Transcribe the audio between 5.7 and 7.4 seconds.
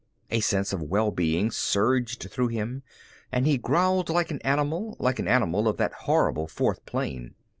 that horrible fourth plane.